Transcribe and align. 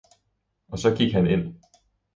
Og 0.67 0.79
så 0.79 0.95
gik 0.97 1.13
han 1.13 1.27
ind. 1.27 1.55